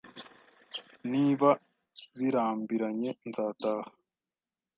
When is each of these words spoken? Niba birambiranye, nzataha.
Niba 1.11 1.49
birambiranye, 2.17 3.09
nzataha. 3.27 3.89